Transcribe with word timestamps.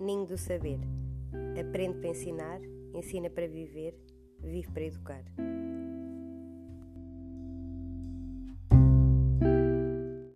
Ninho 0.00 0.26
do 0.26 0.38
saber. 0.38 0.78
Aprende 1.60 1.98
para 1.98 2.10
ensinar, 2.10 2.60
ensina 2.94 3.28
para 3.28 3.48
viver, 3.48 3.94
vive 4.40 4.70
para 4.70 4.84
educar. 4.84 5.24